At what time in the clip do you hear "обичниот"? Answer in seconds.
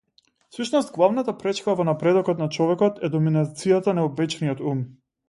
4.09-4.65